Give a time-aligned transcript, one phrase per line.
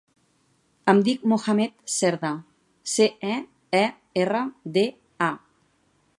[0.93, 2.33] Em dic Mohamed Cerda:
[2.95, 3.39] ce, e,
[4.25, 4.43] erra,
[4.79, 4.89] de,
[5.29, 5.31] a.